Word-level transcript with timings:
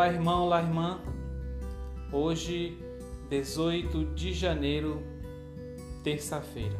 Olá, 0.00 0.08
irmão, 0.08 0.44
olá, 0.44 0.62
irmã. 0.62 0.98
Hoje, 2.10 2.78
18 3.28 4.14
de 4.14 4.32
janeiro, 4.32 5.02
terça-feira. 6.02 6.78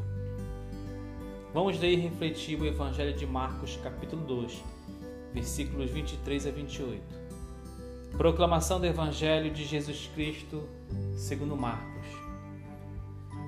Vamos 1.53 1.79
ler 1.79 1.93
e 1.93 1.96
refletir 1.96 2.59
o 2.59 2.64
Evangelho 2.64 3.14
de 3.14 3.27
Marcos, 3.27 3.79
capítulo 3.85 4.25
2, 4.25 4.64
versículos 5.34 5.91
23 5.91 6.46
a 6.46 6.51
28. 6.51 7.02
Proclamação 8.16 8.80
do 8.80 8.87
Evangelho 8.87 9.50
de 9.52 9.66
Jesus 9.66 10.11
Cristo, 10.14 10.66
segundo 11.14 11.55
Marcos. 11.55 12.07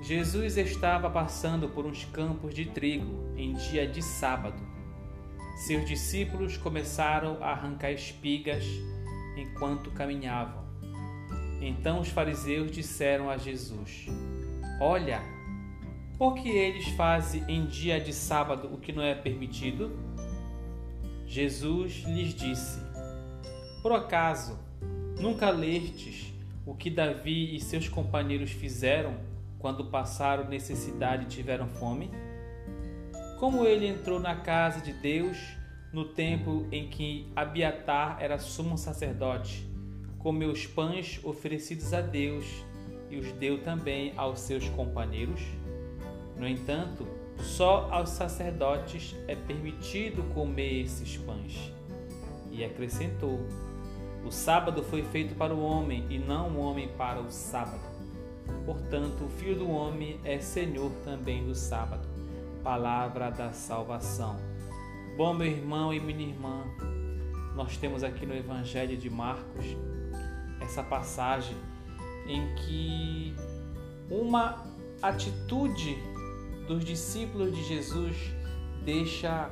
Jesus 0.03 0.55
estava 0.55 1.09
passando 1.09 1.67
por 1.67 1.87
uns 1.87 2.05
campos 2.05 2.53
de 2.53 2.65
trigo 2.65 3.25
em 3.35 3.53
dia 3.53 3.87
de 3.87 4.03
sábado. 4.03 4.61
Seus 5.65 5.83
discípulos 5.83 6.57
começaram 6.57 7.39
a 7.41 7.53
arrancar 7.53 7.91
espigas 7.91 8.63
enquanto 9.35 9.91
caminhavam. 9.91 10.63
Então 11.61 11.99
os 11.99 12.09
fariseus 12.09 12.71
disseram 12.71 13.29
a 13.29 13.37
Jesus: 13.37 14.07
Olha, 14.79 15.21
por 16.17 16.35
que 16.35 16.49
eles 16.49 16.87
fazem 16.89 17.43
em 17.47 17.65
dia 17.65 17.99
de 17.99 18.13
sábado 18.13 18.69
o 18.73 18.77
que 18.77 18.91
não 18.91 19.03
é 19.03 19.15
permitido? 19.15 19.91
Jesus 21.25 22.03
lhes 22.05 22.33
disse: 22.33 22.79
Por 23.81 23.91
acaso 23.93 24.59
nunca 25.19 25.49
lestes 25.49 26.33
o 26.65 26.75
que 26.75 26.89
Davi 26.89 27.55
e 27.55 27.59
seus 27.59 27.87
companheiros 27.87 28.51
fizeram 28.51 29.17
quando 29.57 29.85
passaram 29.85 30.49
necessidade 30.49 31.23
e 31.23 31.27
tiveram 31.27 31.67
fome? 31.67 32.11
Como 33.39 33.65
ele 33.65 33.87
entrou 33.87 34.19
na 34.19 34.35
casa 34.35 34.79
de 34.81 34.93
Deus 34.93 35.37
no 35.93 36.05
tempo 36.05 36.65
em 36.71 36.87
que 36.89 37.27
Abiatar 37.35 38.17
era 38.19 38.39
sumo 38.39 38.77
sacerdote, 38.77 39.63
comeu 40.17 40.49
os 40.49 40.65
pães 40.65 41.19
oferecidos 41.23 41.93
a 41.93 42.01
Deus 42.01 42.45
e 43.11 43.17
os 43.17 43.31
deu 43.33 43.61
também 43.61 44.11
aos 44.17 44.39
seus 44.39 44.67
companheiros? 44.69 45.41
No 46.35 46.47
entanto, 46.47 47.07
só 47.37 47.87
aos 47.91 48.09
sacerdotes 48.09 49.15
é 49.27 49.35
permitido 49.35 50.23
comer 50.33 50.81
esses 50.81 51.15
pães. 51.17 51.71
E 52.51 52.63
acrescentou: 52.63 53.39
O 54.25 54.31
sábado 54.31 54.83
foi 54.83 55.03
feito 55.03 55.35
para 55.35 55.53
o 55.53 55.63
homem 55.63 56.05
e 56.09 56.17
não 56.17 56.49
o 56.49 56.59
homem 56.59 56.87
para 56.97 57.21
o 57.21 57.31
sábado. 57.31 57.93
Portanto, 58.65 59.25
o 59.25 59.29
Filho 59.29 59.59
do 59.59 59.69
Homem 59.69 60.19
é 60.23 60.39
Senhor 60.39 60.91
também 61.03 61.45
do 61.45 61.55
sábado. 61.55 62.07
Palavra 62.63 63.29
da 63.29 63.51
salvação. 63.51 64.52
Bom, 65.15 65.31
meu 65.31 65.45
irmão 65.45 65.93
e 65.93 65.99
minha 65.99 66.27
irmã, 66.27 66.63
nós 67.55 67.77
temos 67.77 68.03
aqui 68.03 68.25
no 68.25 68.33
Evangelho 68.33 68.97
de 68.97 69.11
Marcos 69.11 69.63
essa 70.59 70.81
passagem 70.81 71.55
em 72.25 72.55
que 72.55 73.35
uma 74.09 74.65
atitude 75.03 75.95
dos 76.67 76.83
discípulos 76.83 77.55
de 77.55 77.63
Jesus 77.63 78.17
deixa 78.83 79.51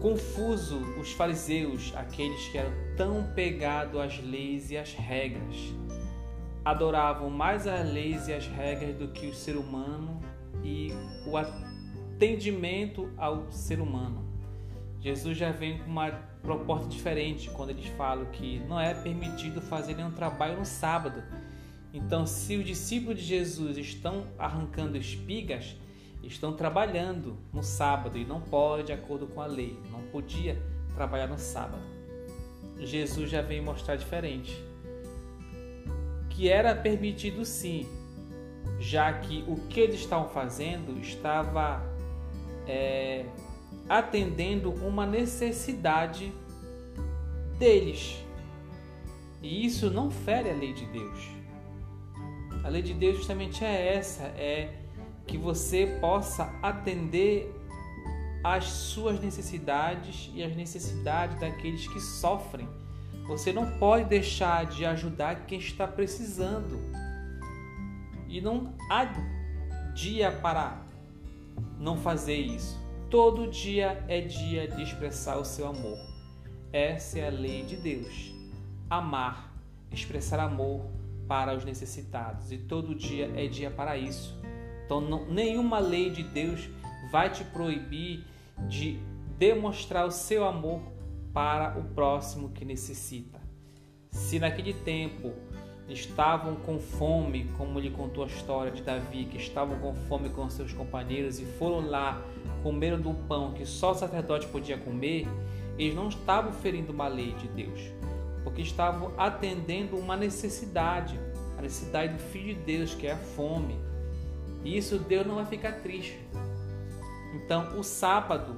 confuso 0.00 0.80
os 1.00 1.12
fariseus, 1.12 1.92
aqueles 1.94 2.48
que 2.48 2.58
eram 2.58 2.72
tão 2.96 3.32
pegados 3.32 4.00
às 4.00 4.18
leis 4.24 4.72
e 4.72 4.76
às 4.76 4.92
regras. 4.92 5.56
Adoravam 6.64 7.30
mais 7.30 7.64
as 7.68 7.88
leis 7.88 8.26
e 8.26 8.32
as 8.32 8.48
regras 8.48 8.96
do 8.96 9.06
que 9.06 9.28
o 9.28 9.34
ser 9.34 9.56
humano 9.56 10.20
e 10.64 10.90
o 11.24 11.36
atendimento 12.16 13.10
ao 13.18 13.52
ser 13.52 13.78
humano. 13.78 14.24
Jesus 15.00 15.36
já 15.36 15.52
vem 15.52 15.78
com 15.78 15.90
uma 15.90 16.10
proposta 16.42 16.88
diferente 16.88 17.50
quando 17.50 17.70
eles 17.70 17.86
falam 17.88 18.24
que 18.26 18.58
não 18.60 18.80
é 18.80 18.94
permitido 18.94 19.60
fazer 19.60 19.94
nenhum 19.94 20.10
trabalho 20.10 20.58
no 20.58 20.64
sábado. 20.64 21.22
Então, 21.92 22.26
se 22.26 22.56
os 22.56 22.64
discípulos 22.64 23.18
de 23.18 23.24
Jesus 23.24 23.76
estão 23.76 24.26
arrancando 24.38 24.96
espigas, 24.96 25.76
estão 26.22 26.54
trabalhando 26.54 27.36
no 27.52 27.62
sábado 27.62 28.16
e 28.16 28.24
não 28.24 28.40
pode 28.40 28.84
de 28.84 28.92
acordo 28.92 29.26
com 29.26 29.40
a 29.40 29.46
lei, 29.46 29.78
não 29.90 30.00
podia 30.04 30.60
trabalhar 30.94 31.26
no 31.26 31.38
sábado. 31.38 31.82
Jesus 32.78 33.30
já 33.30 33.42
vem 33.42 33.60
mostrar 33.60 33.96
diferente. 33.96 34.58
Que 36.30 36.48
era 36.48 36.74
permitido 36.74 37.44
sim, 37.44 37.86
já 38.80 39.12
que 39.12 39.44
o 39.46 39.56
que 39.68 39.80
eles 39.80 40.00
estavam 40.00 40.28
fazendo 40.28 41.00
estava 41.00 41.95
é, 42.66 43.24
atendendo 43.88 44.70
uma 44.72 45.06
necessidade 45.06 46.32
deles. 47.58 48.24
E 49.42 49.64
isso 49.64 49.90
não 49.90 50.10
fere 50.10 50.50
a 50.50 50.54
lei 50.54 50.72
de 50.72 50.86
Deus. 50.86 51.28
A 52.64 52.68
lei 52.68 52.82
de 52.82 52.94
Deus 52.94 53.18
justamente 53.18 53.64
é 53.64 53.94
essa, 53.94 54.24
é 54.36 54.74
que 55.26 55.38
você 55.38 55.98
possa 56.00 56.52
atender 56.62 57.52
às 58.42 58.64
suas 58.64 59.20
necessidades 59.20 60.30
e 60.34 60.42
às 60.42 60.54
necessidades 60.54 61.38
daqueles 61.38 61.86
que 61.88 62.00
sofrem. 62.00 62.68
Você 63.26 63.52
não 63.52 63.78
pode 63.78 64.04
deixar 64.04 64.66
de 64.66 64.84
ajudar 64.84 65.46
quem 65.46 65.58
está 65.58 65.86
precisando. 65.86 66.78
E 68.28 68.40
não 68.40 68.74
há 68.90 69.04
dia 69.94 70.30
para 70.30 70.85
não 71.78 71.96
fazer 71.96 72.36
isso. 72.36 72.78
Todo 73.10 73.48
dia 73.48 74.04
é 74.08 74.20
dia 74.20 74.66
de 74.66 74.82
expressar 74.82 75.38
o 75.38 75.44
seu 75.44 75.68
amor. 75.68 75.98
Essa 76.72 77.20
é 77.20 77.26
a 77.28 77.30
lei 77.30 77.62
de 77.62 77.76
Deus. 77.76 78.34
Amar, 78.90 79.54
expressar 79.90 80.40
amor 80.40 80.86
para 81.28 81.56
os 81.56 81.64
necessitados. 81.64 82.50
E 82.52 82.58
todo 82.58 82.94
dia 82.94 83.30
é 83.36 83.46
dia 83.46 83.70
para 83.70 83.96
isso. 83.96 84.38
Então, 84.84 85.00
não, 85.00 85.26
nenhuma 85.26 85.78
lei 85.78 86.10
de 86.10 86.22
Deus 86.22 86.68
vai 87.10 87.30
te 87.30 87.44
proibir 87.44 88.24
de 88.68 88.98
demonstrar 89.38 90.06
o 90.06 90.10
seu 90.10 90.44
amor 90.44 90.80
para 91.32 91.78
o 91.78 91.84
próximo 91.94 92.50
que 92.50 92.64
necessita. 92.64 93.40
Se 94.10 94.38
naquele 94.38 94.72
tempo 94.72 95.32
estavam 95.88 96.56
com 96.56 96.80
fome, 96.80 97.50
como 97.56 97.78
lhe 97.78 97.90
contou 97.90 98.24
a 98.24 98.26
história 98.26 98.72
de 98.72 98.82
Davi, 98.82 99.24
que 99.24 99.36
estavam 99.36 99.78
com 99.78 99.94
fome 100.08 100.28
com 100.30 100.48
seus 100.50 100.72
companheiros 100.72 101.38
e 101.38 101.44
foram 101.44 101.88
lá, 101.88 102.22
comeram 102.62 103.00
do 103.00 103.14
pão 103.28 103.52
que 103.52 103.64
só 103.64 103.92
o 103.92 103.94
sacerdote 103.94 104.46
podia 104.48 104.76
comer, 104.76 105.28
eles 105.78 105.94
não 105.94 106.08
estavam 106.08 106.52
ferindo 106.52 106.92
uma 106.92 107.06
lei 107.06 107.32
de 107.34 107.46
Deus, 107.48 107.80
porque 108.42 108.62
estavam 108.62 109.12
atendendo 109.16 109.96
uma 109.96 110.16
necessidade, 110.16 111.18
a 111.56 111.62
necessidade 111.62 112.14
do 112.14 112.18
Filho 112.18 112.54
de 112.54 112.60
Deus, 112.62 112.94
que 112.94 113.06
é 113.06 113.12
a 113.12 113.16
fome. 113.16 113.78
E 114.64 114.76
isso 114.76 114.98
Deus 114.98 115.26
não 115.26 115.36
vai 115.36 115.46
ficar 115.46 115.72
triste. 115.72 116.18
Então, 117.34 117.78
o 117.78 117.84
sábado 117.84 118.56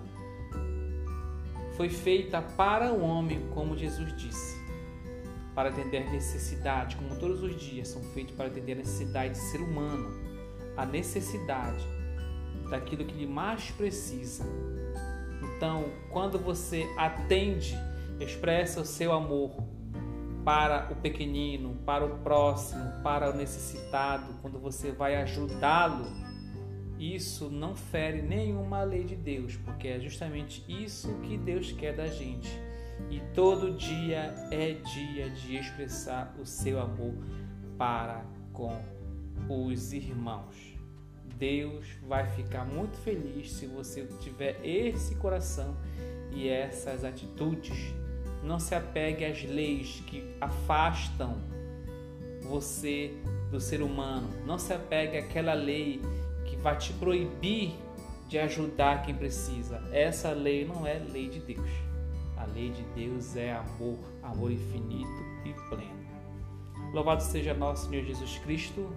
foi 1.76 1.90
feita 1.90 2.40
para 2.40 2.92
o 2.92 3.02
homem, 3.02 3.46
como 3.52 3.76
Jesus 3.76 4.16
disse 4.16 4.57
para 5.58 5.70
atender 5.70 6.06
a 6.06 6.10
necessidade, 6.12 6.94
como 6.94 7.16
todos 7.16 7.42
os 7.42 7.60
dias 7.60 7.88
são 7.88 8.00
feitos 8.14 8.32
para 8.36 8.46
atender 8.46 8.74
a 8.74 8.76
necessidade 8.76 9.30
do 9.30 9.38
ser 9.38 9.60
humano, 9.60 10.08
a 10.76 10.86
necessidade 10.86 11.84
daquilo 12.70 13.04
que 13.04 13.12
ele 13.12 13.26
mais 13.26 13.68
precisa. 13.72 14.44
Então, 15.42 15.86
quando 16.10 16.38
você 16.38 16.88
atende, 16.96 17.76
expressa 18.20 18.82
o 18.82 18.84
seu 18.84 19.12
amor 19.12 19.50
para 20.44 20.92
o 20.92 20.94
pequenino, 20.94 21.74
para 21.84 22.04
o 22.04 22.18
próximo, 22.18 23.02
para 23.02 23.28
o 23.28 23.36
necessitado, 23.36 24.34
quando 24.40 24.60
você 24.60 24.92
vai 24.92 25.16
ajudá-lo, 25.16 26.06
isso 27.00 27.50
não 27.50 27.74
fere 27.74 28.22
nenhuma 28.22 28.84
lei 28.84 29.02
de 29.02 29.16
Deus, 29.16 29.56
porque 29.56 29.88
é 29.88 29.98
justamente 29.98 30.64
isso 30.68 31.18
que 31.22 31.36
Deus 31.36 31.72
quer 31.72 31.96
da 31.96 32.06
gente 32.06 32.67
e 33.10 33.20
todo 33.34 33.76
dia 33.76 34.34
é 34.50 34.72
dia 34.72 35.30
de 35.30 35.56
expressar 35.56 36.34
o 36.40 36.46
seu 36.46 36.80
amor 36.80 37.14
para 37.76 38.24
com 38.52 38.80
os 39.48 39.92
irmãos. 39.92 40.78
Deus 41.36 41.86
vai 42.06 42.26
ficar 42.26 42.64
muito 42.64 42.96
feliz 42.98 43.52
se 43.52 43.66
você 43.66 44.04
tiver 44.20 44.58
esse 44.64 45.14
coração 45.14 45.76
e 46.32 46.48
essas 46.48 47.04
atitudes. 47.04 47.94
Não 48.42 48.58
se 48.58 48.74
apegue 48.74 49.24
às 49.24 49.42
leis 49.44 50.02
que 50.06 50.34
afastam 50.40 51.38
você 52.42 53.14
do 53.50 53.60
ser 53.60 53.82
humano. 53.82 54.28
Não 54.44 54.58
se 54.58 54.72
apegue 54.72 55.18
àquela 55.18 55.54
lei 55.54 56.00
que 56.44 56.56
vai 56.56 56.76
te 56.76 56.92
proibir 56.94 57.72
de 58.28 58.38
ajudar 58.38 59.02
quem 59.02 59.14
precisa. 59.14 59.82
Essa 59.92 60.32
lei 60.32 60.64
não 60.64 60.86
é 60.86 60.98
lei 60.98 61.28
de 61.28 61.40
Deus. 61.40 61.87
Lei 62.58 62.70
de 62.70 62.82
Deus 62.86 63.36
é 63.36 63.52
amor, 63.52 64.00
amor 64.20 64.50
infinito 64.50 65.22
e 65.44 65.52
pleno. 65.68 66.92
Louvado 66.92 67.22
seja 67.22 67.54
nosso 67.54 67.88
Senhor 67.88 68.04
Jesus 68.04 68.36
Cristo 68.38 68.92